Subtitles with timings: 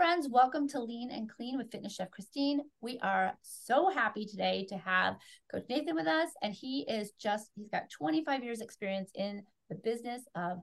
[0.00, 0.28] friends.
[0.30, 2.62] Welcome to Lean and Clean with Fitness Chef Christine.
[2.80, 5.16] We are so happy today to have
[5.52, 6.30] Coach Nathan with us.
[6.40, 10.60] And he is just, he's got 25 years experience in the business of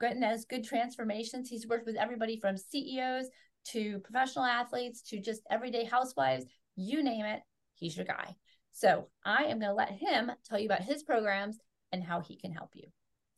[0.00, 1.50] goodness, good transformations.
[1.50, 3.26] He's worked with everybody from CEOs
[3.72, 7.42] to professional athletes to just everyday housewives, you name it,
[7.74, 8.34] he's your guy.
[8.72, 11.58] So I am going to let him tell you about his programs
[11.92, 12.84] and how he can help you.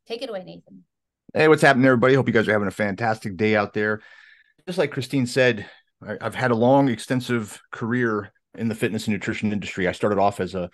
[0.06, 0.84] Take it away, Nathan.
[1.34, 2.14] Hey, what's happening, everybody?
[2.14, 4.02] Hope you guys are having a fantastic day out there
[4.66, 5.66] just like Christine said,
[6.06, 9.88] I, I've had a long, extensive career in the fitness and nutrition industry.
[9.88, 10.70] I started off as a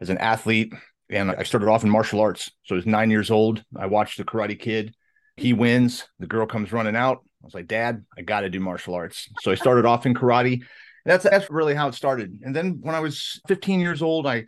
[0.00, 0.72] as an athlete,
[1.10, 2.50] and I started off in martial arts.
[2.64, 3.62] So I was nine years old.
[3.76, 4.94] I watched the Karate Kid.
[5.36, 6.06] He wins.
[6.18, 7.18] The girl comes running out.
[7.42, 9.28] I was like, Dad, I got to do martial arts.
[9.40, 10.62] So I started off in karate.
[11.06, 12.40] That's that's really how it started.
[12.42, 14.44] And then when I was 15 years old, I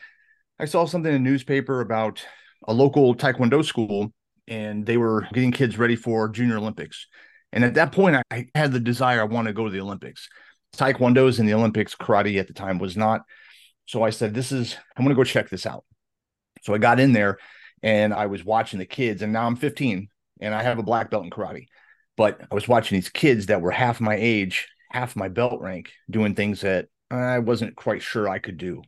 [0.59, 2.25] I saw something in a newspaper about
[2.69, 4.13] a local taekwondo school,
[4.47, 7.07] and they were getting kids ready for Junior Olympics.
[7.53, 10.29] And at that point, I, had the desire, I want to go to the Olympics.
[10.77, 13.23] Taekwondo's in the Olympics, karate at the time was not.
[13.87, 15.85] So I said, This is, I'm going to go check this out.
[16.63, 17.39] So I got in there
[17.83, 20.09] and I was watching the kids, and now I'm 15
[20.41, 21.67] and I have a black belt in karate.
[22.17, 25.91] But I was watching these kids that were half my age, half my belt rank,
[26.11, 28.83] doing things that I wasn't quite sure I could do.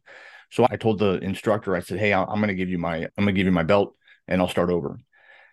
[0.51, 3.25] So I told the instructor, I said, Hey, I'm going to give you my, I'm
[3.25, 3.95] going to give you my belt
[4.29, 4.99] and I'll start over.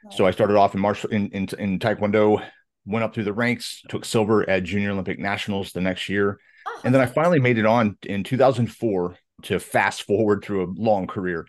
[0.09, 2.43] So I started off in martial in, in, in Taekwondo
[2.85, 6.39] went up through the ranks, took silver at Junior Olympic Nationals the next year.
[6.67, 10.73] Oh, and then I finally made it on in 2004 to fast forward through a
[10.75, 11.47] long career.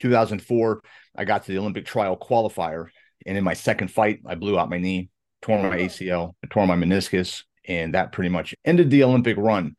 [0.00, 0.82] 2004,
[1.16, 2.88] I got to the Olympic trial qualifier.
[3.26, 5.10] And in my second fight, I blew out my knee,
[5.42, 5.80] tore my oh.
[5.80, 9.76] ACL, tore my meniscus, and that pretty much ended the Olympic run.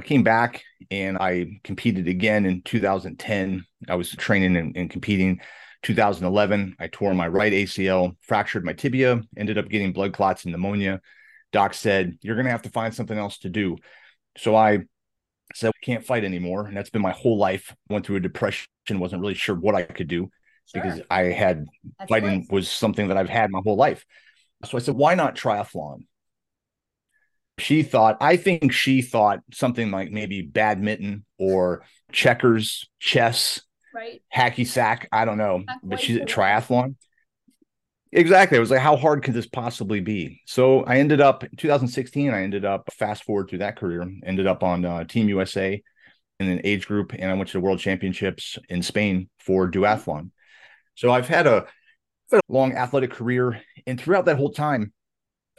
[0.00, 3.64] I came back and I competed again in 2010.
[3.88, 5.40] I was training and, and competing
[5.86, 10.50] 2011, I tore my right ACL, fractured my tibia, ended up getting blood clots and
[10.50, 11.00] pneumonia.
[11.52, 13.76] Doc said, You're going to have to find something else to do.
[14.36, 14.80] So I
[15.54, 16.66] said, We can't fight anymore.
[16.66, 17.72] And that's been my whole life.
[17.88, 20.28] Went through a depression, wasn't really sure what I could do
[20.74, 20.82] sure.
[20.82, 21.66] because I had
[22.00, 22.48] that's fighting nice.
[22.50, 24.04] was something that I've had my whole life.
[24.64, 26.00] So I said, Why not triathlon?
[27.58, 33.60] She thought, I think she thought something like maybe badminton or checkers, chess,
[33.96, 34.22] right?
[34.34, 35.08] Hacky sack.
[35.10, 36.96] I don't know, but she's at triathlon.
[38.12, 38.56] Exactly.
[38.56, 40.40] I was like, how hard could this possibly be?
[40.46, 42.32] So I ended up 2016.
[42.32, 45.82] I ended up fast forward through that career, ended up on uh, Team USA
[46.38, 50.30] in an age group, and I went to the World Championships in Spain for duathlon.
[50.94, 51.66] So I've had a,
[52.32, 54.92] a long athletic career, and throughout that whole time,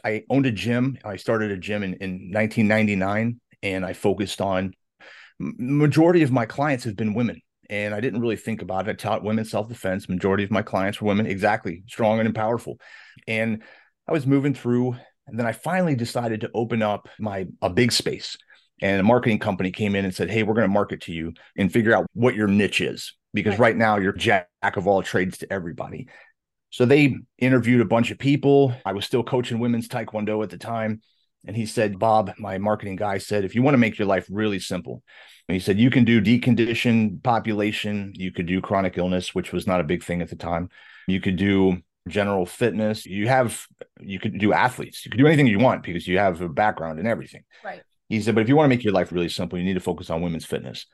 [0.04, 0.98] I owned a gym.
[1.04, 4.72] I started a gym in, in 1999, and I focused on
[5.38, 8.90] majority of my clients have been women and I didn't really think about it.
[8.90, 10.08] I taught women self defense.
[10.08, 12.78] Majority of my clients were women, exactly strong and powerful.
[13.26, 13.62] And
[14.06, 14.96] I was moving through,
[15.26, 18.36] and then I finally decided to open up my a big space.
[18.80, 21.34] And a marketing company came in and said, "Hey, we're going to market to you
[21.56, 25.02] and figure out what your niche is because right, right now you're jack of all
[25.02, 26.08] trades to everybody."
[26.70, 28.74] So they interviewed a bunch of people.
[28.84, 31.00] I was still coaching women's taekwondo at the time.
[31.46, 34.26] And he said, Bob, my marketing guy said, if you want to make your life
[34.30, 35.02] really simple,
[35.54, 39.80] he said, you can do deconditioned population, you could do chronic illness, which was not
[39.80, 40.68] a big thing at the time.
[41.06, 41.78] You could do
[42.08, 43.06] general fitness.
[43.06, 43.66] You have,
[44.00, 45.04] you could do athletes.
[45.04, 47.44] You could do anything you want because you have a background in everything.
[47.64, 47.82] Right.
[48.08, 49.80] He said, but if you want to make your life really simple, you need to
[49.80, 50.86] focus on women's fitness.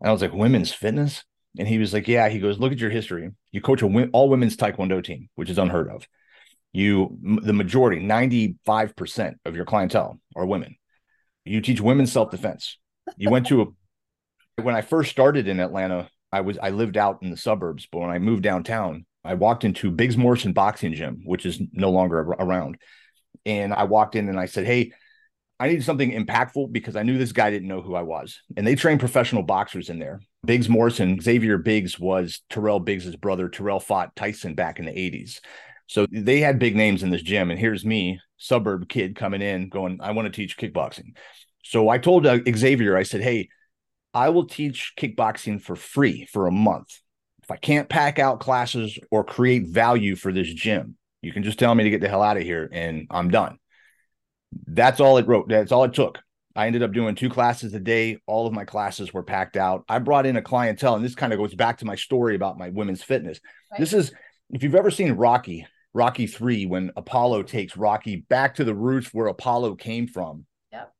[0.00, 1.24] And I was like, women's fitness?
[1.58, 2.28] And he was like, yeah.
[2.28, 3.30] He goes, look at your history.
[3.50, 6.06] You coach a all women's taekwondo team, which is unheard of
[6.72, 10.76] you the majority 95% of your clientele are women
[11.44, 12.78] you teach women self-defense
[13.16, 13.66] you went to a
[14.60, 17.98] when i first started in atlanta i was i lived out in the suburbs but
[17.98, 22.20] when i moved downtown i walked into biggs morrison boxing gym which is no longer
[22.20, 22.78] around.
[23.44, 24.92] And i walked in and i said hey
[25.58, 28.40] i need something impactful because i knew this guy didn't know who i was.
[28.56, 30.20] And they train professional boxers in there.
[30.44, 35.40] Biggs morrison xavier biggs was tyrell biggs's brother tyrell fought tyson back in the 80s
[35.92, 39.68] so they had big names in this gym, and here's me, suburb kid, coming in,
[39.68, 41.14] going, I want to teach kickboxing.
[41.64, 43.50] So I told uh, Xavier, I said, Hey,
[44.14, 46.88] I will teach kickboxing for free for a month.
[47.42, 51.58] If I can't pack out classes or create value for this gym, you can just
[51.58, 53.58] tell me to get the hell out of here and I'm done.
[54.66, 55.48] That's all it wrote.
[55.48, 56.18] That's all it took.
[56.54, 58.18] I ended up doing two classes a day.
[58.26, 59.84] All of my classes were packed out.
[59.88, 62.58] I brought in a clientele, and this kind of goes back to my story about
[62.58, 63.40] my women's fitness.
[63.70, 63.80] Right.
[63.80, 64.12] This is,
[64.50, 69.08] if you've ever seen Rocky, Rocky 3 when Apollo takes Rocky back to the roots
[69.12, 70.44] where Apollo came from.
[70.72, 70.92] Yep.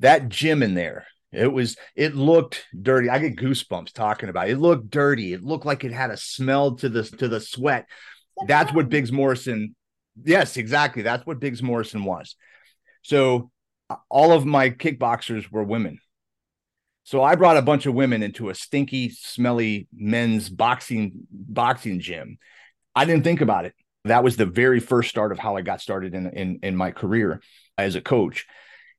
[0.00, 3.08] That gym in there, it was it looked dirty.
[3.10, 4.52] I get goosebumps talking about it.
[4.52, 5.32] It looked dirty.
[5.32, 7.86] It looked like it had a smell to the to the sweat.
[8.46, 9.74] That's what Biggs Morrison
[10.22, 11.02] Yes, exactly.
[11.02, 12.36] That's what Biggs Morrison was.
[13.02, 13.50] So
[13.88, 15.98] uh, all of my kickboxers were women.
[17.04, 22.38] So I brought a bunch of women into a stinky, smelly men's boxing boxing gym.
[22.94, 23.74] I didn't think about it.
[24.04, 26.92] That was the very first start of how I got started in in in my
[26.92, 27.42] career
[27.76, 28.46] as a coach.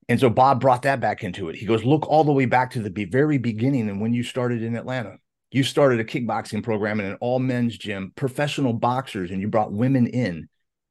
[0.08, 1.56] And so Bob brought that back into it.
[1.56, 4.62] He goes, "Look all the way back to the very beginning and when you started
[4.62, 5.16] in Atlanta.
[5.50, 9.72] You started a kickboxing program in an all men's gym, professional boxers, and you brought
[9.72, 10.48] women in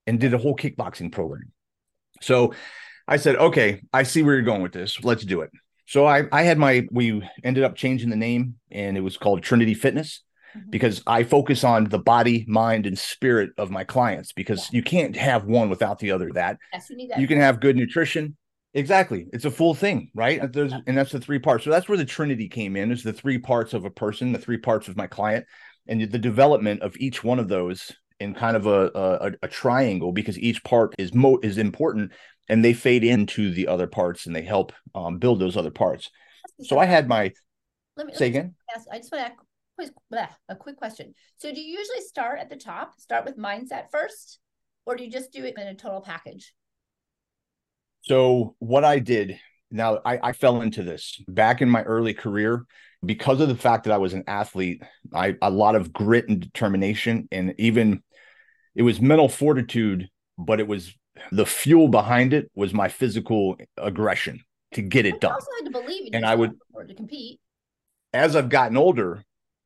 [0.08, 1.52] and did a whole kickboxing program."
[2.22, 2.54] So
[3.08, 5.04] I said, "Okay, I see where you're going with this.
[5.04, 5.52] Let's do it."
[5.86, 9.44] So I, I had my, we ended up changing the name and it was called
[9.44, 10.22] Trinity Fitness
[10.58, 10.70] mm-hmm.
[10.70, 14.78] because I focus on the body, mind, and spirit of my clients because yeah.
[14.78, 16.32] you can't have one without the other.
[16.34, 17.20] That, yes, you, that.
[17.20, 18.38] you can have good nutrition.
[18.74, 19.28] Exactly.
[19.32, 20.52] It's a full thing, right?
[20.52, 21.64] There's, and that's the three parts.
[21.64, 24.40] So that's where the Trinity came in is the three parts of a person, the
[24.40, 25.46] three parts of my client
[25.88, 30.12] and the development of each one of those in kind of a, a, a triangle
[30.12, 32.12] because each part is mo is important
[32.50, 36.10] and they fade into the other parts and they help um, build those other parts.
[36.62, 37.32] So I had my.
[37.96, 38.56] Let me say again.
[38.76, 39.26] Ask, I just want
[39.80, 41.14] to ask a quick question.
[41.38, 44.40] So do you usually start at the top, start with mindset first,
[44.86, 46.54] or do you just do it in a total package?
[48.04, 49.40] So what I did
[49.72, 52.66] now, I, I fell into this back in my early career
[53.04, 54.84] because of the fact that I was an athlete.
[55.14, 58.04] I a lot of grit and determination, and even
[58.76, 60.94] it was mental fortitude, but it was
[61.32, 64.42] the fuel behind it was my physical aggression
[64.74, 65.34] to get it done.
[65.34, 66.54] also had to believe and I would
[66.88, 67.40] to compete.
[68.14, 69.24] As I've gotten older,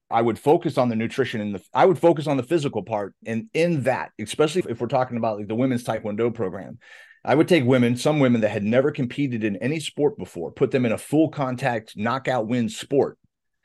[0.10, 3.13] I would focus on the nutrition and the I would focus on the physical part.
[3.25, 6.80] And in that, especially if we're talking about like the women's taekwondo program,
[7.27, 10.71] I would take women, some women that had never competed in any sport before, put
[10.71, 13.18] them in a full contact knockout win sport.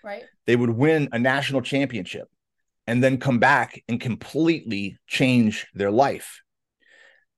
[0.05, 0.25] Right.
[0.47, 2.29] They would win a national championship
[2.87, 6.43] and then come back and completely change their life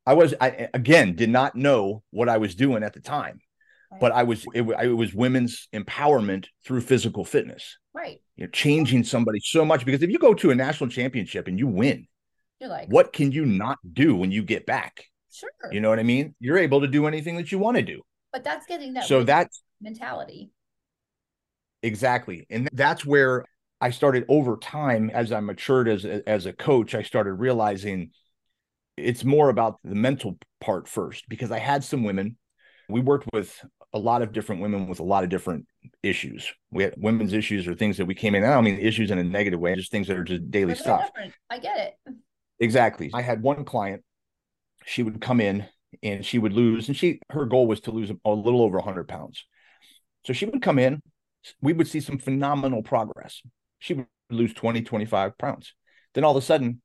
[0.06, 3.41] I was I again did not know what I was doing at the time,
[3.91, 4.00] right.
[4.00, 7.79] but I was it, it, was women's empowerment through physical fitness.
[7.94, 8.20] Right.
[8.37, 11.59] You know, changing somebody so much because if you go to a national championship and
[11.59, 12.06] you win,
[12.61, 15.06] you're like, what can you not do when you get back?
[15.35, 15.51] Sure.
[15.73, 16.35] You know what I mean?
[16.39, 18.03] You're able to do anything that you want to do.
[18.33, 20.51] But that's getting that so that's mentality.
[21.83, 22.47] Exactly.
[22.51, 23.45] And that's where
[23.81, 28.11] I started over time as I matured as as a coach, I started realizing
[28.97, 32.37] it's more about the mental part first because I had some women.
[32.89, 35.67] We worked with a lot of different women with a lot of different
[36.03, 36.53] issues.
[36.71, 38.45] We had women's issues or things that we came in.
[38.45, 41.07] I don't mean issues in a negative way, just things that are just daily stuff.
[41.07, 41.35] Different.
[41.51, 42.15] I get it.
[42.61, 43.11] Exactly.
[43.13, 44.03] I had one client,
[44.85, 45.67] she would come in
[46.03, 49.09] and she would lose, and she her goal was to lose a little over 100
[49.09, 49.45] pounds.
[50.27, 51.01] So she would come in,
[51.61, 53.43] we would see some phenomenal progress.
[53.79, 55.75] She would lose 20, 25 pounds.
[56.15, 56.81] Then all of a sudden,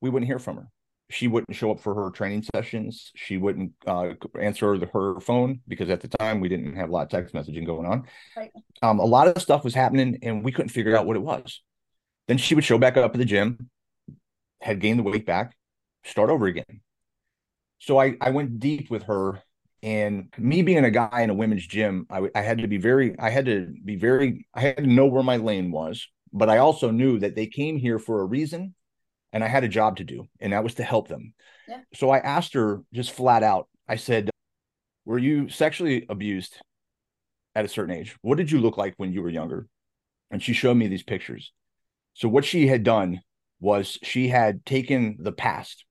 [0.00, 0.68] we wouldn't hear from her
[1.10, 3.10] she wouldn't show up for her training sessions.
[3.16, 4.10] She wouldn't uh,
[4.40, 7.34] answer the, her phone because at the time we didn't have a lot of text
[7.34, 8.06] messaging going on.
[8.36, 8.50] Right.
[8.80, 11.60] Um, a lot of stuff was happening and we couldn't figure out what it was.
[12.28, 13.68] Then she would show back up at the gym,
[14.60, 15.56] had gained the weight back,
[16.04, 16.80] start over again.
[17.80, 19.42] So I, I went deep with her
[19.82, 23.18] and me being a guy in a women's gym, I, I had to be very,
[23.18, 26.58] I had to be very, I had to know where my lane was, but I
[26.58, 28.74] also knew that they came here for a reason
[29.32, 31.34] and I had a job to do, and that was to help them.
[31.68, 31.80] Yeah.
[31.94, 33.68] So I asked her just flat out.
[33.88, 34.28] I said,
[35.04, 36.56] "Were you sexually abused
[37.54, 38.16] at a certain age?
[38.22, 39.68] What did you look like when you were younger?"
[40.32, 41.52] And she showed me these pictures.
[42.14, 43.20] So what she had done
[43.60, 45.84] was she had taken the past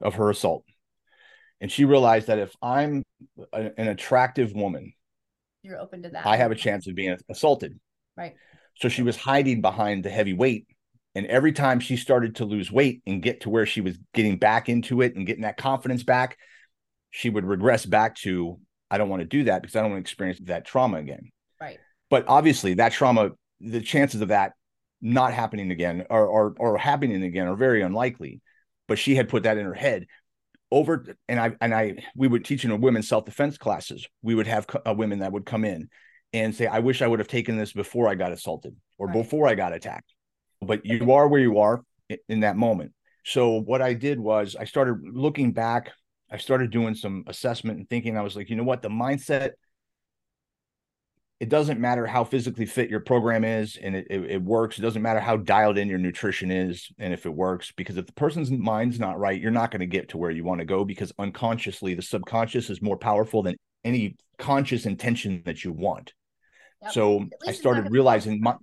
[0.00, 0.64] of her assault,
[1.62, 3.02] and she realized that if I'm
[3.54, 4.92] a, an attractive woman,
[5.62, 6.26] you're open to that.
[6.26, 7.80] I have a chance of being assaulted.
[8.18, 8.34] Right.
[8.74, 10.66] So she was hiding behind the heavy weight
[11.14, 14.38] and every time she started to lose weight and get to where she was getting
[14.38, 16.38] back into it and getting that confidence back,
[17.10, 18.58] she would regress back to,
[18.90, 21.30] I don't want to do that because I don't want to experience that trauma again.
[21.60, 21.78] Right.
[22.08, 24.52] But obviously, that trauma, the chances of that
[25.02, 28.40] not happening again or, or, or happening again are very unlikely.
[28.88, 30.06] But she had put that in her head
[30.72, 34.06] over and I and I we would teach in a women's self defense classes.
[34.22, 35.88] We would have uh, women that would come in
[36.32, 39.14] and say, "I wish I would have taken this before I got assaulted or right.
[39.14, 40.12] before I got attacked."
[40.62, 41.82] but you are where you are
[42.28, 42.92] in that moment.
[43.24, 45.92] So what I did was I started looking back.
[46.30, 48.16] I started doing some assessment and thinking.
[48.16, 49.50] I was like, you know what, the mindset.
[51.42, 54.78] It doesn't matter how physically fit your program is and it, it, it works.
[54.78, 58.06] It doesn't matter how dialed in your nutrition is and if it works, because if
[58.06, 60.64] the person's mind's not right, you're not going to get to where you want to
[60.64, 66.12] go because unconsciously the subconscious is more powerful than any conscious intention that you want.
[66.82, 66.92] Yep.
[66.92, 68.54] So I started realizing my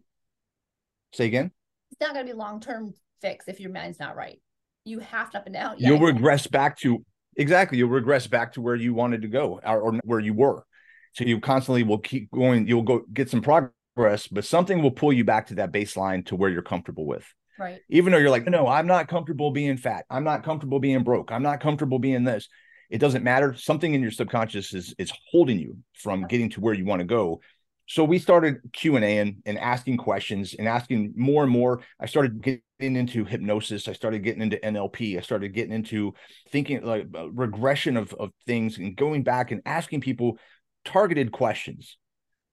[1.11, 1.51] say again
[1.91, 4.39] it's not going to be long term fix if your mind's not right.
[4.85, 5.75] You have to up and down.
[5.79, 7.03] Yeah, you'll regress back to
[7.35, 7.77] exactly.
[7.77, 10.63] You'll regress back to where you wanted to go or, or where you were.
[11.13, 15.11] So you constantly will keep going, you'll go get some progress, but something will pull
[15.11, 17.25] you back to that baseline to where you're comfortable with.
[17.59, 17.81] Right.
[17.89, 20.05] Even though you're like, no, I'm not comfortable being fat.
[20.09, 21.31] I'm not comfortable being broke.
[21.31, 22.47] I'm not comfortable being this.
[22.89, 23.53] It doesn't matter.
[23.53, 27.05] Something in your subconscious is is holding you from getting to where you want to
[27.05, 27.41] go.
[27.85, 31.81] So we started Q and A and asking questions and asking more and more.
[31.99, 33.87] I started getting into hypnosis.
[33.87, 35.17] I started getting into NLP.
[35.17, 36.13] I started getting into
[36.51, 40.37] thinking like uh, regression of of things and going back and asking people
[40.85, 41.97] targeted questions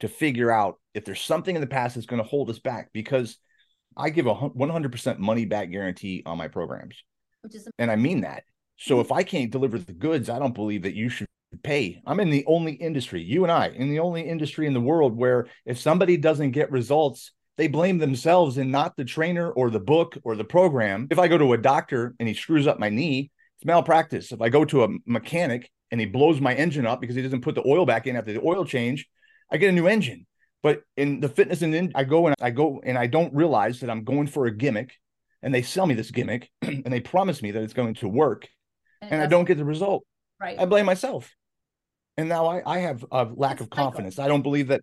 [0.01, 2.91] to figure out if there's something in the past that's going to hold us back
[2.93, 3.39] because
[3.97, 7.03] I give a 100% money back guarantee on my programs.
[7.79, 8.45] And I mean that.
[8.77, 11.27] So if I can't deliver the goods, I don't believe that you should
[11.63, 12.03] pay.
[12.07, 15.17] I'm in the only industry, you and I, in the only industry in the world
[15.17, 19.81] where if somebody doesn't get results, they blame themselves and not the trainer or the
[19.81, 21.09] book or the program.
[21.11, 24.33] If I go to a doctor and he screws up my knee, it's malpractice.
[24.33, 27.43] If I go to a mechanic and he blows my engine up because he doesn't
[27.43, 29.09] put the oil back in after the oil change,
[29.51, 30.27] I get a new engine.
[30.63, 33.81] But in the fitness and in, I go and I go and I don't realize
[33.81, 34.95] that I'm going for a gimmick
[35.43, 38.49] and they sell me this gimmick and they promise me that it's going to work
[39.01, 40.05] and, and I don't get the result.
[40.41, 40.59] Right.
[40.59, 41.35] I blame myself.
[42.17, 44.19] And now I, I have a lack it's of confidence.
[44.19, 44.81] I don't believe that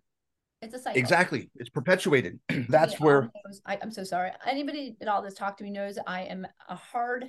[0.62, 0.98] it's a cycle.
[0.98, 1.50] Exactly.
[1.56, 2.38] It's perpetuated.
[2.68, 3.30] that's where
[3.66, 4.30] I, am so sorry.
[4.46, 7.26] Anybody at all that's talked to me knows I am a hard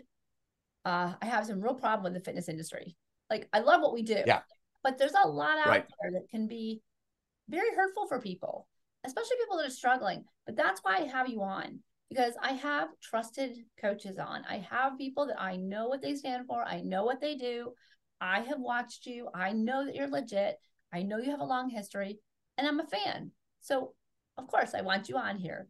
[0.86, 2.96] uh I have some real problem with the fitness industry.
[3.30, 4.22] Like I love what we do.
[4.26, 4.42] Yeah.
[4.84, 5.86] But there's a lot out right.
[6.02, 6.82] there that can be
[7.50, 8.68] very hurtful for people,
[9.04, 10.24] especially people that are struggling.
[10.46, 11.80] But that's why I have you on
[12.10, 14.44] because I have trusted coaches on.
[14.48, 17.74] I have people that I know what they stand for, I know what they do.
[18.22, 19.28] I have watched you.
[19.34, 20.58] I know that you're legit.
[20.94, 22.20] I know you have a long history,
[22.58, 23.32] and I'm a fan.
[23.60, 23.94] So,
[24.38, 25.68] of course, I want you on here.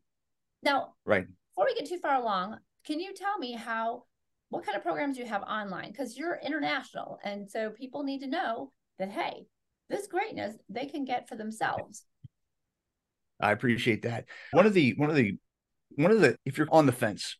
[0.61, 1.25] Now, right.
[1.55, 4.03] Before we get too far along, can you tell me how
[4.49, 5.91] what kind of programs do you have online?
[5.91, 9.45] Because you're international, and so people need to know that hey,
[9.89, 12.05] this greatness they can get for themselves.
[13.39, 14.25] I appreciate that.
[14.51, 15.37] One of the one of the
[15.95, 17.37] one of the if you're on the fence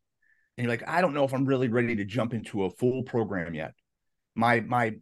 [0.57, 3.03] and you're like, I don't know if I'm really ready to jump into a full
[3.03, 3.73] program yet.
[4.35, 4.95] My my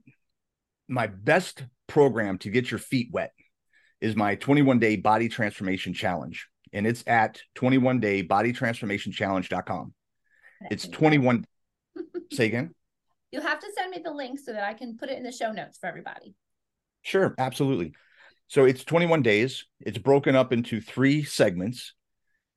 [0.88, 3.32] my best program to get your feet wet
[4.02, 6.48] is my 21 day body transformation challenge.
[6.72, 9.94] And it's at 21 day body transformation challenge.com.
[10.72, 11.46] It's 21.
[12.32, 12.74] say again.
[13.32, 15.32] You'll have to send me the link so that I can put it in the
[15.32, 16.36] show notes for everybody.
[17.02, 17.94] Sure, absolutely.
[18.48, 19.66] So it's 21 days.
[19.80, 21.94] It's broken up into three segments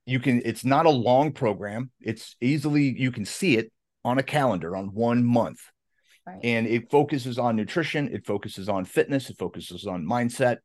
[0.06, 3.70] you can it's not a long program it's easily you can see it
[4.04, 5.58] on a calendar on one month
[6.26, 6.40] right.
[6.42, 10.58] and it focuses on nutrition it focuses on fitness it focuses on mindset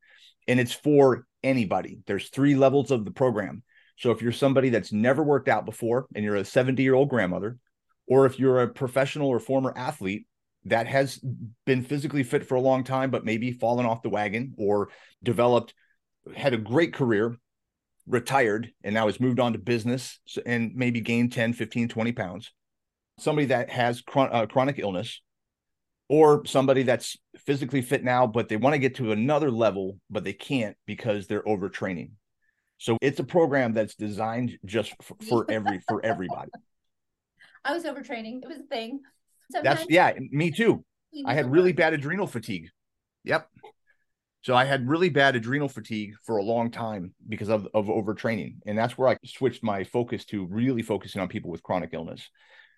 [0.48, 3.64] and it's for anybody there's three levels of the program
[3.98, 7.10] so if you're somebody that's never worked out before and you're a 70 year old
[7.10, 7.58] grandmother
[8.12, 10.26] or if you're a professional or former athlete
[10.66, 11.18] that has
[11.66, 14.90] been physically fit for a long time but maybe fallen off the wagon or
[15.24, 15.74] developed
[16.36, 17.38] had a great career
[18.06, 22.52] retired and now has moved on to business and maybe gained 10, 15, 20 pounds.
[23.18, 25.22] Somebody that has chron- uh, chronic illness
[26.10, 30.26] or somebody that's physically fit now, but they want to get to another level, but
[30.26, 32.12] they can't because they're overtraining.
[32.78, 36.52] So it's a program that's designed just for, for every for everybody.
[37.64, 38.42] I was overtraining.
[38.44, 39.02] It was a thing.
[39.52, 40.84] Sometimes that's yeah, me too.
[41.26, 42.70] I had really bad adrenal fatigue.
[43.26, 43.48] Yep.
[44.44, 48.56] So I had really bad adrenal fatigue for a long time because of, of overtraining.
[48.66, 52.28] And that's where I switched my focus to really focusing on people with chronic illness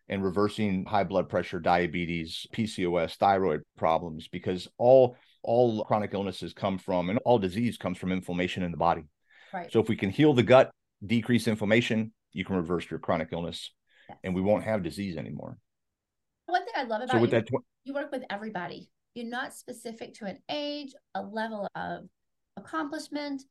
[0.09, 6.77] and reversing high blood pressure, diabetes, PCOS, thyroid problems, because all all chronic illnesses come
[6.77, 9.03] from and all disease comes from inflammation in the body.
[9.53, 9.71] Right.
[9.71, 10.71] So if we can heal the gut,
[11.05, 13.71] decrease inflammation, you can reverse your chronic illness
[14.13, 14.19] yes.
[14.23, 15.57] and we won't have disease anymore.
[16.45, 18.89] One thing I love about so with you, that tw- you work with everybody.
[19.15, 22.05] You're not specific to an age, a level of
[22.57, 23.43] accomplishment,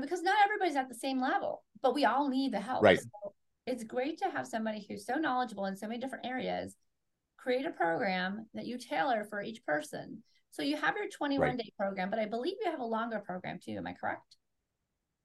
[0.00, 2.82] because not everybody's at the same level, but we all need the help.
[2.82, 2.98] Right.
[2.98, 3.34] So
[3.66, 6.76] it's great to have somebody who's so knowledgeable in so many different areas
[7.40, 10.22] create a program that you tailor for each person.
[10.50, 11.58] So you have your 21 right.
[11.58, 13.72] day program, but I believe you have a longer program too.
[13.72, 14.36] Am I correct?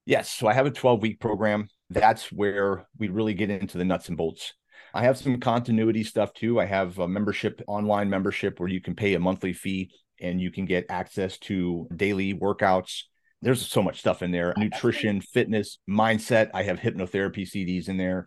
[0.06, 0.32] Yes.
[0.32, 1.68] So I have a 12 week program.
[1.90, 4.54] That's where we really get into the nuts and bolts.
[4.94, 6.60] I have some continuity stuff too.
[6.60, 9.92] I have a membership, online membership where you can pay a monthly fee
[10.22, 13.04] and you can get access to daily workouts.
[13.42, 16.50] There's so much stuff in there nutrition, fitness, mindset.
[16.54, 18.26] I have hypnotherapy CDs in there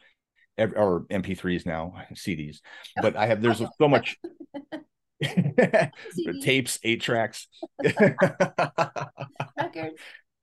[0.58, 2.58] or MP3s now, CDs.
[3.00, 4.16] But I have, there's so much
[6.42, 7.48] tapes, eight tracks.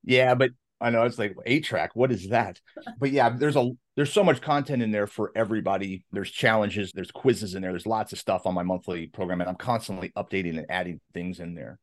[0.03, 0.51] yeah, but
[0.85, 1.95] I know it's like eight track.
[1.95, 2.61] What is that?
[2.99, 6.05] But yeah, there's a there's so much content in there for everybody.
[6.11, 9.49] There's challenges, there's quizzes in there, there's lots of stuff on my monthly program, and
[9.49, 11.79] I'm constantly updating and adding things in there.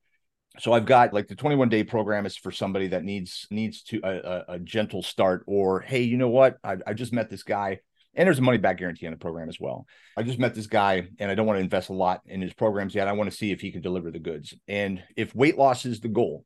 [0.61, 4.01] so I've got like the 21 day program is for somebody that needs needs to
[4.05, 6.59] a, a gentle start or hey, you know what?
[6.63, 7.81] I, I just met this guy
[8.15, 9.85] and there's a money back guarantee on the program as well.
[10.17, 12.53] I just met this guy and I don't want to invest a lot in his
[12.53, 13.09] programs yet.
[13.09, 14.55] I want to see if he can deliver the goods.
[14.69, 16.45] And if weight loss is the goal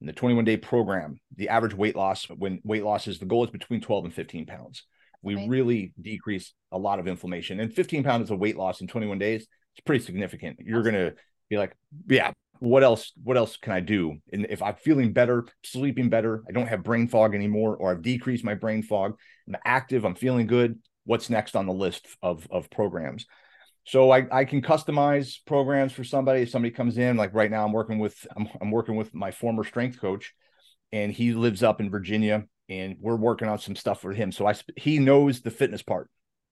[0.00, 3.44] in the 21 day program, the average weight loss when weight loss is the goal
[3.44, 4.84] is between 12 and 15 pounds.
[5.22, 5.48] We right.
[5.48, 9.42] really decrease a lot of inflammation and 15 pounds of weight loss in 21 days.
[9.74, 10.58] It's pretty significant.
[10.64, 11.14] You're going to
[11.48, 11.74] be like,
[12.08, 16.42] yeah, what else what else can i do and if i'm feeling better sleeping better
[16.48, 20.14] i don't have brain fog anymore or i've decreased my brain fog i'm active i'm
[20.14, 23.26] feeling good what's next on the list of of programs
[23.86, 27.64] so i i can customize programs for somebody if somebody comes in like right now
[27.64, 30.34] i'm working with i'm, I'm working with my former strength coach
[30.92, 34.46] and he lives up in virginia and we're working on some stuff for him so
[34.46, 36.10] i he knows the fitness part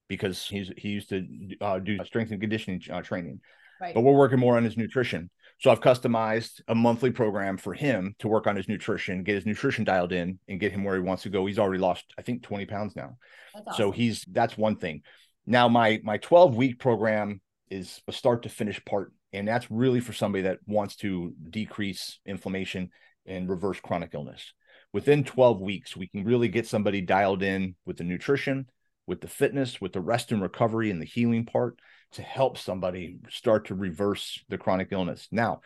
[0.08, 1.26] because he's he used to
[1.60, 3.40] uh, do strength and conditioning uh, training
[3.80, 3.94] right.
[3.94, 8.14] but we're working more on his nutrition so I've customized a monthly program for him
[8.18, 11.00] to work on his nutrition, get his nutrition dialed in, and get him where he
[11.00, 11.46] wants to go.
[11.46, 13.16] He's already lost, I think, 20 pounds now.
[13.54, 13.74] Awesome.
[13.74, 15.02] So he's that's one thing.
[15.46, 20.00] Now my my 12 week program is a start to finish part, and that's really
[20.00, 22.90] for somebody that wants to decrease inflammation
[23.26, 24.52] and reverse chronic illness.
[24.92, 28.66] Within 12 weeks, we can really get somebody dialed in with the nutrition,
[29.06, 31.78] with the fitness, with the rest and recovery and the healing part
[32.12, 35.26] to help somebody start to reverse the chronic illness.
[35.32, 35.60] Now,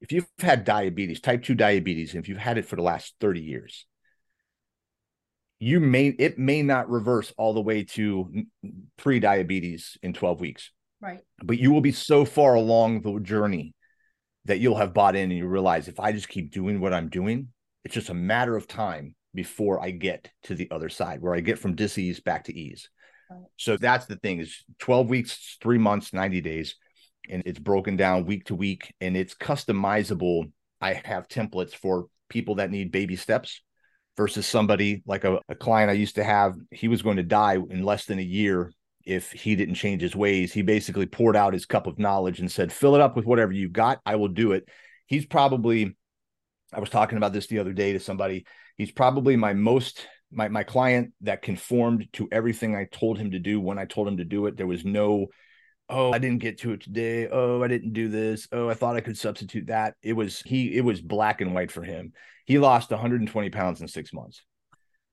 [0.00, 3.40] if you've had diabetes, type 2 diabetes, if you've had it for the last 30
[3.40, 3.86] years,
[5.60, 8.44] you may it may not reverse all the way to
[8.96, 10.70] pre-diabetes in 12 weeks.
[11.00, 11.20] Right.
[11.42, 13.74] But you will be so far along the journey
[14.46, 17.08] that you'll have bought in and you realize if I just keep doing what I'm
[17.08, 17.48] doing,
[17.84, 21.40] it's just a matter of time before I get to the other side where I
[21.40, 22.88] get from disease back to ease.
[23.58, 26.76] So that's the thing is 12 weeks, three months, 90 days.
[27.28, 30.50] And it's broken down week to week and it's customizable.
[30.80, 33.60] I have templates for people that need baby steps
[34.20, 36.54] versus somebody like a, a client I used to have.
[36.70, 38.70] He was going to die in less than a year
[39.02, 40.52] if he didn't change his ways.
[40.52, 43.50] He basically poured out his cup of knowledge and said, fill it up with whatever
[43.50, 43.98] you've got.
[44.04, 44.68] I will do it.
[45.06, 45.96] He's probably,
[46.70, 48.44] I was talking about this the other day to somebody.
[48.76, 53.38] He's probably my most my my client that conformed to everything I told him to
[53.38, 54.58] do when I told him to do it.
[54.58, 55.28] There was no,
[55.90, 57.28] oh, I didn't get to it today.
[57.28, 58.48] Oh, I didn't do this.
[58.52, 59.94] Oh, I thought I could substitute that.
[60.02, 60.76] It was he.
[60.76, 62.12] It was black and white for him.
[62.46, 64.42] He lost 120 pounds in six months.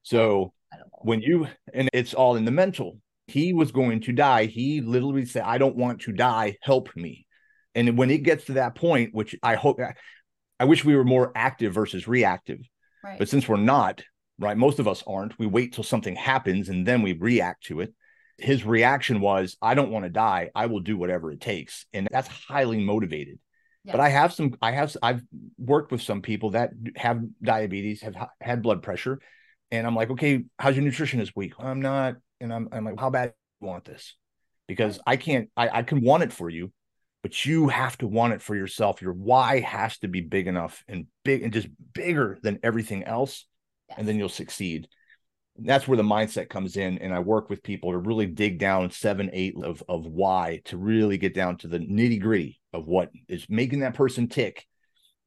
[0.04, 0.54] So
[1.02, 3.00] when you and it's all in the mental.
[3.30, 4.46] He was going to die.
[4.46, 6.56] He literally said, "I don't want to die.
[6.62, 7.28] Help me."
[7.76, 9.82] And when it gets to that point, which I hope,
[10.60, 12.60] I wish we were more active versus reactive.
[13.04, 13.20] Right.
[13.20, 14.02] But since we're not,
[14.40, 14.58] right?
[14.58, 15.38] Most of us aren't.
[15.38, 17.94] We wait till something happens and then we react to it.
[18.38, 20.52] His reaction was, I don't want to die.
[20.54, 21.86] I will do whatever it takes.
[21.93, 23.39] And that's highly motivated.
[23.84, 23.93] Yes.
[23.93, 25.23] But I have some, I have, I've
[25.58, 29.19] worked with some people that have diabetes, have had blood pressure.
[29.71, 31.54] And I'm like, okay, how's your nutrition this week?
[31.60, 32.15] I'm not.
[32.39, 34.15] And I'm, I'm like, how bad do you want this?
[34.67, 36.71] Because I can't, I, I can want it for you,
[37.23, 39.02] but you have to want it for yourself.
[39.02, 43.45] Your why has to be big enough and big and just bigger than everything else
[43.89, 43.97] yes.
[43.97, 44.88] and then you'll succeed.
[45.60, 46.98] That's where the mindset comes in.
[47.00, 50.78] And I work with people to really dig down seven, eight of, of why to
[50.78, 54.65] really get down to the nitty gritty of what is making that person tick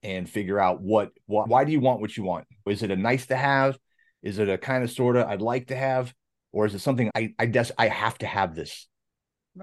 [0.02, 2.46] and figure out what, what, why do you want what you want?
[2.66, 3.78] Is it a nice to have?
[4.22, 6.14] Is it a kind of sort of I'd like to have?
[6.52, 8.88] Or is it something I, I guess I have to have this?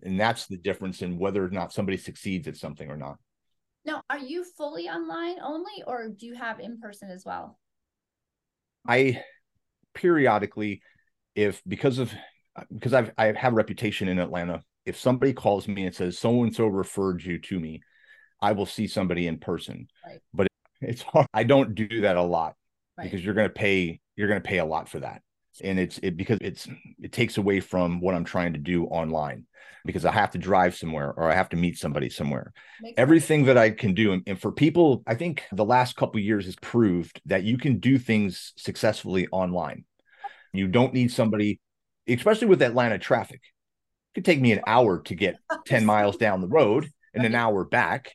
[0.03, 3.17] And that's the difference in whether or not somebody succeeds at something or not.
[3.86, 7.58] Now, are you fully online only, or do you have in person as well?
[8.86, 9.21] I
[9.97, 10.81] periodically,
[11.36, 12.13] if because of
[12.73, 16.43] because I've I have a reputation in Atlanta, if somebody calls me and says so
[16.43, 17.81] and so referred you to me,
[18.41, 19.88] I will see somebody in person.
[20.05, 20.19] Right.
[20.33, 20.47] But
[20.81, 21.27] it's hard.
[21.33, 22.55] I don't do that a lot
[22.97, 23.03] right.
[23.03, 25.21] because you're going to pay you're going to pay a lot for that
[25.62, 26.67] and it's it because it's
[27.02, 29.46] it takes away from what I'm trying to do online
[29.86, 32.54] because I have to drive somewhere or I have to meet somebody somewhere.
[32.82, 33.48] Makes Everything sense.
[33.48, 36.56] that I can do, and, and, for people, I think the last couple years has
[36.58, 39.86] proved that you can do things successfully online.
[40.54, 41.60] You don't need somebody,
[42.08, 43.41] especially with Atlanta traffic.
[43.41, 47.36] It could take me an hour to get 10 miles down the road and an
[47.36, 48.13] hour back.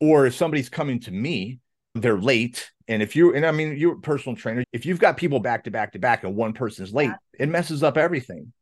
[0.00, 1.60] Or if somebody's coming to me,
[1.94, 5.16] they're late and if you and I mean you're a personal trainer, if you've got
[5.16, 7.44] people back to back to back and one person's late, yeah.
[7.44, 8.52] it messes up everything.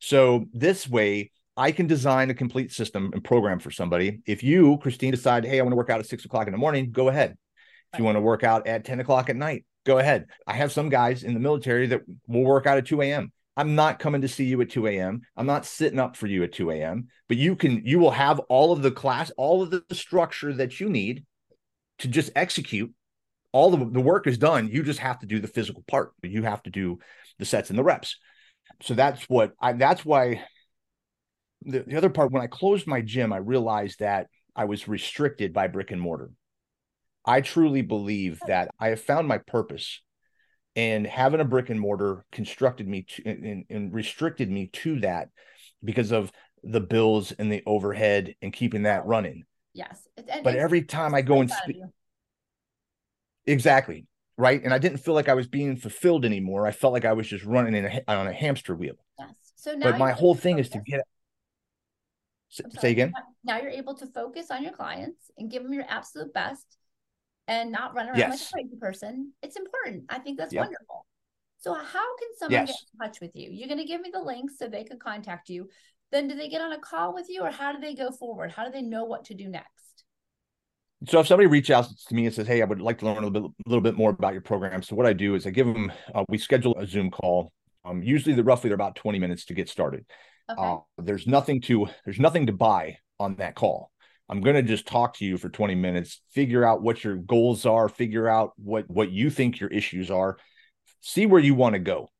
[0.00, 4.20] So this way, I can design a complete system and program for somebody.
[4.26, 6.58] If you, Christine, decide, hey, I want to work out at six o'clock in the
[6.58, 7.36] morning, go ahead.
[7.92, 10.26] If you want to work out at 10 o'clock at night, go ahead.
[10.48, 13.30] I have some guys in the military that will work out at 2 a.m.
[13.56, 15.20] I'm not coming to see you at 2 a.m.
[15.36, 17.06] I'm not sitting up for you at 2 a.m.
[17.28, 20.80] But you can, you will have all of the class, all of the structure that
[20.80, 21.24] you need
[22.00, 22.92] to just execute.
[23.52, 24.68] All the, the work is done.
[24.68, 26.12] You just have to do the physical part.
[26.22, 26.98] You have to do
[27.38, 28.16] the sets and the reps.
[28.82, 30.42] So that's what I that's why
[31.62, 35.52] the, the other part when I closed my gym, I realized that I was restricted
[35.52, 36.30] by brick and mortar.
[37.24, 40.02] I truly believe that I have found my purpose
[40.76, 45.28] and having a brick and mortar constructed me to, and, and restricted me to that
[45.82, 49.44] because of the bills and the overhead and keeping that running.
[49.74, 50.08] Yes.
[50.16, 51.76] And, but every time I go and speak,
[53.44, 54.06] exactly
[54.36, 56.66] right, and I didn't feel like I was being fulfilled anymore.
[56.66, 58.94] I felt like I was just running in a, on a hamster wheel.
[59.18, 59.34] Yes.
[59.56, 60.66] So now, but my whole thing focus.
[60.66, 61.00] is to get.
[62.80, 63.12] Say again.
[63.42, 66.78] Now you're able to focus on your clients and give them your absolute best,
[67.48, 68.30] and not run around yes.
[68.30, 69.32] like a crazy person.
[69.42, 70.04] It's important.
[70.08, 70.66] I think that's yep.
[70.66, 71.04] wonderful.
[71.58, 72.68] So how can someone yes.
[72.68, 73.48] get in touch with you?
[73.50, 75.70] You're going to give me the links so they can contact you
[76.12, 78.52] then do they get on a call with you or how do they go forward?
[78.52, 80.04] How do they know what to do next?
[81.06, 83.18] So if somebody reaches out to me and says, "Hey, I would like to learn
[83.18, 85.50] a little bit, little bit more about your program," so what I do is I
[85.50, 87.52] give them, uh, we schedule a Zoom call.
[87.84, 90.06] Um, usually, they're roughly they're about twenty minutes to get started.
[90.50, 90.60] Okay.
[90.62, 93.90] Uh, there's nothing to there's nothing to buy on that call.
[94.28, 97.66] I'm going to just talk to you for 20 minutes, figure out what your goals
[97.66, 100.38] are, figure out what what you think your issues are,
[101.00, 102.10] see where you want to go,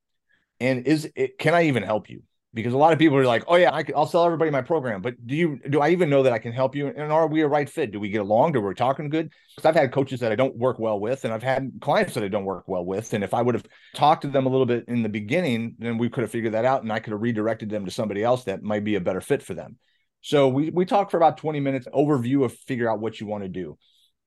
[0.60, 2.22] and is it can I even help you?
[2.54, 5.02] Because a lot of people are like, "Oh yeah, I will sell everybody my program,"
[5.02, 6.86] but do you do I even know that I can help you?
[6.86, 7.90] And are we a right fit?
[7.90, 8.52] Do we get along?
[8.52, 9.32] Do we're talking good?
[9.54, 12.22] Because I've had coaches that I don't work well with, and I've had clients that
[12.22, 13.12] I don't work well with.
[13.12, 15.98] And if I would have talked to them a little bit in the beginning, then
[15.98, 18.44] we could have figured that out, and I could have redirected them to somebody else
[18.44, 19.76] that might be a better fit for them.
[20.22, 23.42] So we we talk for about twenty minutes, overview of figure out what you want
[23.42, 23.76] to do,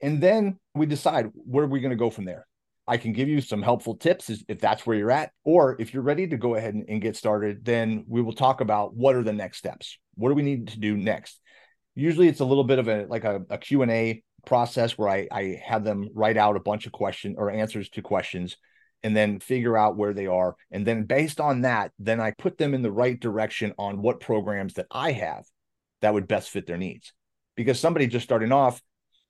[0.02, 2.46] and then we decide where are we going to go from there.
[2.88, 5.32] I can give you some helpful tips if that's where you're at.
[5.44, 8.62] Or if you're ready to go ahead and, and, get started, then we will talk
[8.62, 9.98] about what are the next steps.
[10.16, 11.40] What do we need to do next?
[11.96, 15.62] Usually it's a little bit of a like a, a Q&A process where I, I
[15.66, 18.56] have them write out a bunch of questions or answers to questions
[19.04, 20.56] and then figure out where they are.
[20.72, 24.20] And then based on that, then I put them in the right direction on what
[24.20, 25.46] programs that I have
[26.02, 27.14] that would best fit their needs.
[27.56, 28.82] Because somebody just starting off,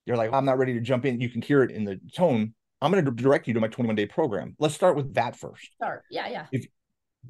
[0.05, 1.19] you're like, I'm not ready to jump in.
[1.19, 3.95] You can hear it in the tone I'm going to direct you to my 21
[3.95, 4.55] day program.
[4.59, 5.73] Let's start with that first.
[5.75, 6.03] Start.
[6.11, 6.27] Yeah.
[6.27, 6.45] Yeah.
[6.51, 6.65] If,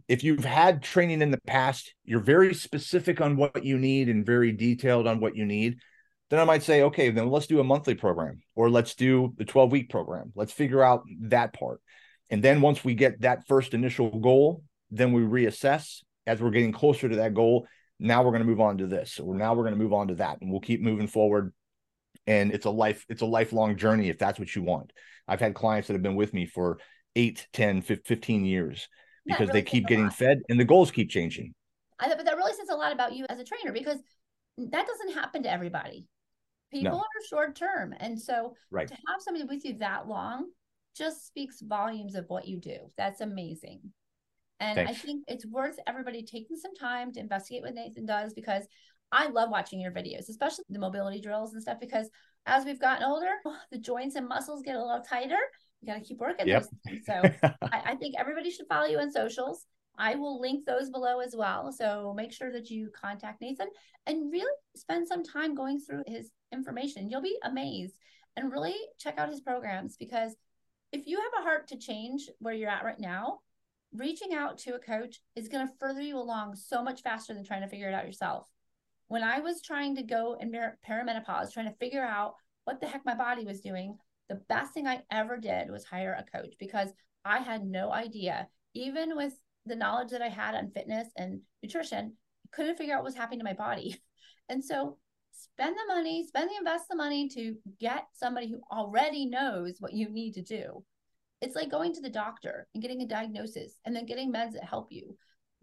[0.08, 4.26] if you've had training in the past, you're very specific on what you need and
[4.26, 5.78] very detailed on what you need,
[6.30, 9.46] then I might say, okay, then let's do a monthly program or let's do the
[9.46, 10.34] 12 week program.
[10.36, 11.82] Let's figure out that part.
[12.30, 16.74] And then once we get that first initial goal, then we reassess as we're getting
[16.74, 17.68] closer to that goal.
[18.00, 20.10] Now we're going to move on to this, or now we're going to move on
[20.10, 21.52] to that, and we'll keep moving forward.
[22.28, 24.92] And it's a life, it's a lifelong journey if that's what you want.
[25.28, 26.80] I've had clients that have been with me for
[27.16, 28.88] 8, 10, 15 years
[29.26, 31.54] because really they keep getting fed and the goals keep changing.
[32.00, 33.98] I, but that really says a lot about you as a trainer because
[34.58, 36.06] that doesn't happen to everybody.
[36.72, 36.98] People no.
[37.00, 37.94] are short term.
[38.00, 38.88] And so right.
[38.88, 40.48] to have somebody with you that long
[40.96, 42.78] just speaks volumes of what you do.
[42.98, 43.82] That's amazing.
[44.60, 44.92] And Thanks.
[44.92, 48.63] I think it's worth everybody taking some time to investigate what Nathan does because
[49.12, 52.10] I love watching your videos, especially the mobility drills and stuff, because
[52.46, 53.32] as we've gotten older,
[53.72, 55.39] the joints and muscles get a little tighter.
[55.82, 56.65] You got to keep working yep.
[57.06, 59.65] So I, I think everybody should follow you on socials.
[60.00, 61.72] I will link those below as well.
[61.72, 63.67] So make sure that you contact Nathan
[64.06, 67.10] and really spend some time going through his information.
[67.10, 67.96] You'll be amazed
[68.36, 70.36] and really check out his programs because
[70.91, 73.39] if you have a heart to change where you're at right now,
[73.93, 77.43] reaching out to a coach is going to further you along so much faster than
[77.43, 78.48] trying to figure it out yourself
[79.08, 83.06] when I was trying to go in perimenopause, trying to figure out what the heck
[83.06, 83.98] my body was doing,
[84.30, 86.89] the best thing I ever did was hire a coach because
[87.24, 89.34] I had no idea, even with
[89.65, 92.13] the knowledge that I had on fitness and nutrition,
[92.46, 94.00] I couldn't figure out what was happening to my body.
[94.50, 94.98] And so
[95.34, 99.91] spend the money, spend the invest the money to get somebody who already knows what
[99.91, 100.86] you need to do.
[101.41, 104.63] It's like going to the doctor and getting a diagnosis and then getting meds that
[104.63, 105.17] help you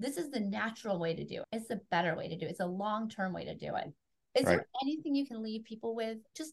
[0.04, 1.46] this is the natural way to do it.
[1.50, 2.50] It's the better way to do it.
[2.50, 3.92] It's a long term way to do it.
[4.34, 4.56] Is right.
[4.56, 6.18] there anything you can leave people with?
[6.36, 6.52] Just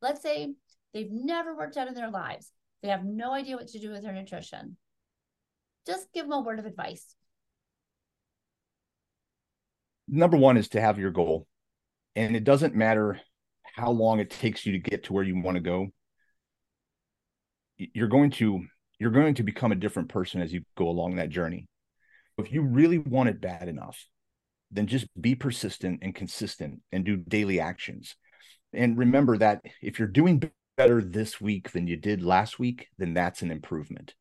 [0.00, 0.54] let's say
[0.92, 2.50] they've never worked out in their lives,
[2.82, 4.76] they have no idea what to do with their nutrition.
[5.86, 7.14] Just give them a word of advice.
[10.08, 11.46] Number one is to have your goal.
[12.16, 13.20] And it doesn't matter
[13.64, 15.88] how long it takes you to get to where you want to go.
[17.76, 18.64] You're going to
[18.98, 21.66] you're going to become a different person as you go along that journey
[22.38, 24.06] if you really want it bad enough,
[24.70, 28.16] then just be persistent and consistent and do daily actions.
[28.72, 33.14] And remember that if you're doing better this week than you did last week, then
[33.14, 34.14] that's an improvement.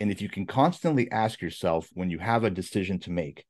[0.00, 3.44] And if you can constantly ask yourself when you have a decision to make,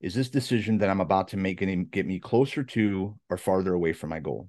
[0.00, 3.36] is this decision that I'm about to make going to get me closer to or
[3.36, 4.48] farther away from my goal?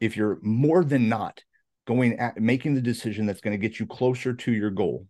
[0.00, 1.42] If you're more than not
[1.86, 5.06] going at making the decision that's going to get you closer to your goal,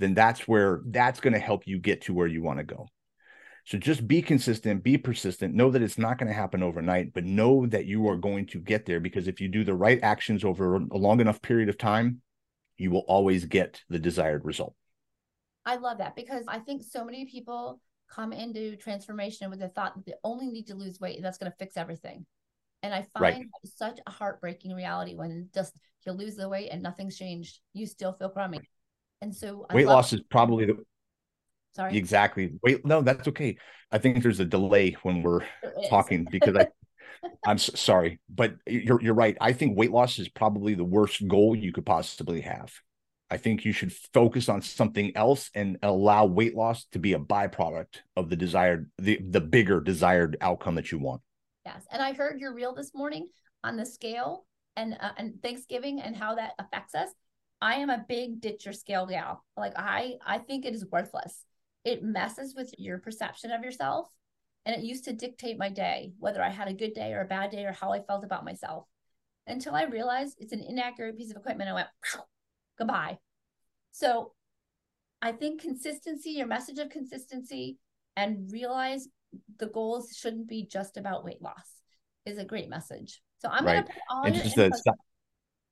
[0.00, 2.88] then that's where that's going to help you get to where you want to go.
[3.66, 7.24] So just be consistent, be persistent, know that it's not going to happen overnight, but
[7.24, 10.42] know that you are going to get there because if you do the right actions
[10.42, 12.22] over a long enough period of time,
[12.78, 14.74] you will always get the desired result.
[15.66, 19.94] I love that because I think so many people come into transformation with the thought
[19.94, 22.24] that they only need to lose weight and that's going to fix everything.
[22.82, 23.46] And I find right.
[23.76, 25.74] such a heartbreaking reality when just
[26.06, 27.60] you lose the weight and nothing's changed.
[27.74, 28.60] You still feel crummy.
[29.22, 30.84] And so weight loss is probably the
[31.76, 31.96] sorry.
[31.96, 32.52] Exactly.
[32.62, 33.56] Wait, no, that's okay.
[33.92, 35.44] I think there's a delay when we're
[35.88, 36.68] talking because I
[37.46, 39.36] I'm sorry, but you're you're right.
[39.40, 42.72] I think weight loss is probably the worst goal you could possibly have.
[43.30, 47.18] I think you should focus on something else and allow weight loss to be a
[47.18, 51.22] byproduct of the desired the the bigger desired outcome that you want.
[51.64, 53.28] Yes, and I heard your reel this morning
[53.62, 57.10] on the scale and uh, and Thanksgiving and how that affects us.
[57.60, 59.44] I am a big ditch your scale gal.
[59.56, 61.44] Like I I think it is worthless.
[61.84, 64.08] It messes with your perception of yourself,
[64.66, 67.26] and it used to dictate my day, whether I had a good day or a
[67.26, 68.86] bad day or how I felt about myself.
[69.46, 71.88] Until I realized it's an inaccurate piece of equipment, I went
[72.78, 73.18] goodbye.
[73.92, 74.32] So
[75.22, 77.78] I think consistency, your message of consistency,
[78.16, 79.08] and realize
[79.58, 81.80] the goals shouldn't be just about weight loss
[82.26, 83.22] is a great message.
[83.38, 83.74] So I'm right.
[83.74, 84.94] going to put all and just the,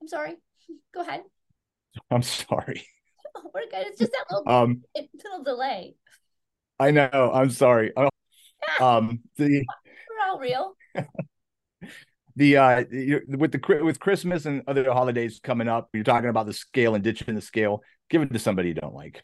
[0.00, 0.36] I'm sorry.
[0.94, 1.22] Go ahead.
[2.10, 2.86] I'm sorry.
[3.36, 3.86] Oh, we're good.
[3.86, 5.94] It's just that little, um, little delay.
[6.80, 7.30] I know.
[7.32, 7.92] I'm sorry.
[8.80, 9.64] um, the
[10.08, 10.74] we're all real.
[12.34, 12.84] the uh
[13.28, 17.04] with the with Christmas and other holidays coming up, you're talking about the scale and
[17.04, 17.82] ditching the scale.
[18.08, 19.22] Give it to somebody you don't like.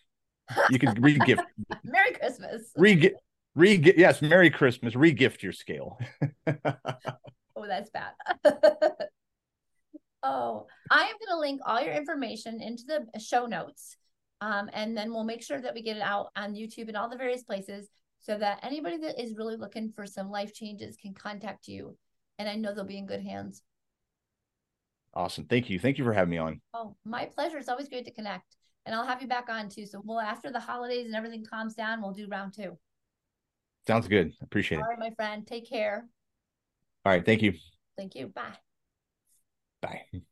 [0.70, 1.42] You can re-gift.
[1.82, 2.70] Merry Christmas.
[2.76, 3.10] Re
[3.56, 4.94] re yes, Merry Christmas.
[4.94, 5.98] Re-gift your scale.
[6.46, 8.12] oh, that's bad.
[10.24, 13.96] Oh, I am going to link all your information into the show notes.
[14.40, 17.08] Um, and then we'll make sure that we get it out on YouTube and all
[17.08, 17.88] the various places
[18.20, 21.96] so that anybody that is really looking for some life changes can contact you
[22.38, 23.62] and I know they'll be in good hands.
[25.14, 25.44] Awesome.
[25.44, 25.78] Thank you.
[25.78, 26.60] Thank you for having me on.
[26.72, 27.58] Oh, my pleasure.
[27.58, 28.56] It's always great to connect.
[28.84, 29.86] And I'll have you back on too.
[29.86, 32.76] So we'll after the holidays and everything calms down, we'll do round two.
[33.86, 34.32] Sounds good.
[34.42, 34.86] Appreciate All it.
[34.86, 35.46] All right, my friend.
[35.46, 36.06] Take care.
[37.04, 37.24] All right.
[37.24, 37.54] Thank you.
[37.96, 38.26] Thank you.
[38.26, 38.56] Bye.
[39.84, 40.24] Bye.